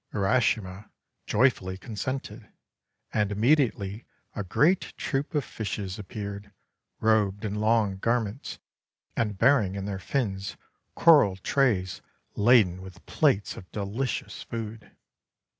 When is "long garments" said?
7.53-8.57